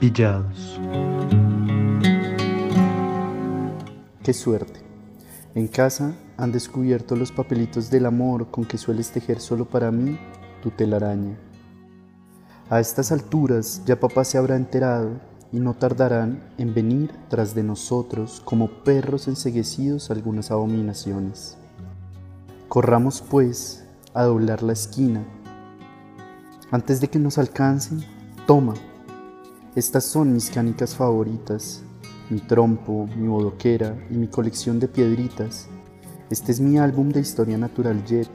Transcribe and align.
Pillados. 0.00 0.78
Qué 4.22 4.32
suerte. 4.32 4.80
En 5.56 5.66
casa 5.66 6.14
han 6.36 6.52
descubierto 6.52 7.16
los 7.16 7.32
papelitos 7.32 7.90
del 7.90 8.06
amor 8.06 8.48
con 8.52 8.64
que 8.64 8.78
sueles 8.78 9.10
tejer 9.10 9.40
solo 9.40 9.64
para 9.64 9.90
mí 9.90 10.16
tu 10.62 10.70
telaraña. 10.70 11.36
A 12.70 12.78
estas 12.78 13.10
alturas 13.10 13.82
ya 13.86 13.98
papá 13.98 14.22
se 14.22 14.38
habrá 14.38 14.54
enterado 14.54 15.20
y 15.50 15.58
no 15.58 15.74
tardarán 15.74 16.44
en 16.58 16.74
venir 16.74 17.10
tras 17.28 17.56
de 17.56 17.64
nosotros 17.64 18.40
como 18.44 18.68
perros 18.84 19.26
enseguecidos 19.26 20.12
algunas 20.12 20.52
abominaciones. 20.52 21.56
Corramos 22.68 23.20
pues 23.20 23.84
a 24.14 24.22
doblar 24.22 24.62
la 24.62 24.74
esquina. 24.74 25.24
Antes 26.70 27.00
de 27.00 27.08
que 27.08 27.18
nos 27.18 27.36
alcancen, 27.36 28.04
toma. 28.46 28.74
Estas 29.78 30.02
son 30.02 30.32
mis 30.32 30.50
canicas 30.50 30.96
favoritas, 30.96 31.84
mi 32.30 32.40
trompo, 32.40 33.08
mi 33.16 33.28
bodoquera 33.28 33.96
y 34.10 34.14
mi 34.14 34.26
colección 34.26 34.80
de 34.80 34.88
piedritas. 34.88 35.68
Este 36.30 36.50
es 36.50 36.58
mi 36.58 36.78
álbum 36.78 37.10
de 37.10 37.20
historia 37.20 37.56
natural 37.56 38.04
Jet, 38.04 38.28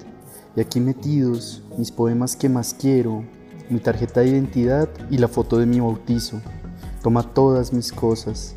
y 0.56 0.62
aquí 0.62 0.80
metidos 0.80 1.62
mis 1.78 1.92
poemas 1.92 2.38
que 2.38 2.48
más 2.48 2.74
quiero, 2.74 3.26
mi 3.70 3.82
tarjeta 3.82 4.22
de 4.22 4.30
identidad 4.30 4.88
y 5.12 5.18
la 5.18 5.28
foto 5.28 5.58
de 5.58 5.66
mi 5.66 5.82
bautizo. 5.82 6.42
Toma 7.02 7.34
todas 7.34 7.74
mis 7.74 7.92
cosas, 7.92 8.56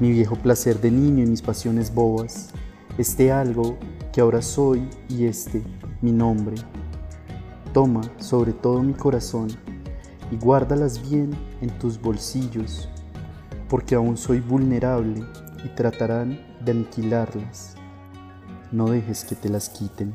mi 0.00 0.10
viejo 0.10 0.34
placer 0.34 0.80
de 0.80 0.90
niño 0.90 1.22
y 1.22 1.28
mis 1.28 1.42
pasiones 1.42 1.94
bobas, 1.94 2.48
este 2.98 3.30
algo 3.30 3.76
que 4.12 4.22
ahora 4.22 4.42
soy 4.42 4.88
y 5.08 5.26
este, 5.26 5.62
mi 6.00 6.10
nombre. 6.10 6.56
Toma 7.72 8.00
sobre 8.18 8.54
todo 8.54 8.82
mi 8.82 8.92
corazón 8.92 9.50
y 10.30 10.36
guárdalas 10.36 11.08
bien 11.10 11.30
en 11.60 11.70
tus 11.78 12.00
bolsillos, 12.00 12.88
porque 13.68 13.94
aún 13.94 14.16
soy 14.16 14.40
vulnerable 14.40 15.24
y 15.64 15.68
tratarán 15.70 16.40
de 16.64 16.72
aniquilarlas. 16.72 17.74
No 18.70 18.88
dejes 18.88 19.24
que 19.24 19.34
te 19.34 19.48
las 19.48 19.68
quiten. 19.68 20.14